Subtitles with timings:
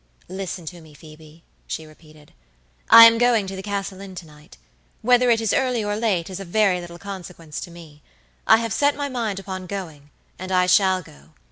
[0.29, 2.33] "Listen to me, Phoebe," she repeated.
[2.89, 4.57] "I am going to the Castle Inn to night;
[5.03, 8.01] whether it is early or late is of very little consequence to me;
[8.47, 10.09] I have set my mind upon going,
[10.39, 11.33] and I shall go.